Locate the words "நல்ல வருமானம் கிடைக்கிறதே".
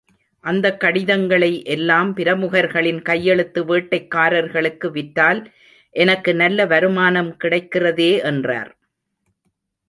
6.35-8.11